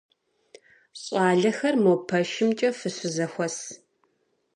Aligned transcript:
Щӏалэхэр 1.01 1.75
мо 1.83 1.93
пэшымкӏэ 2.07 2.69
фыщызэхуэс. 2.79 3.57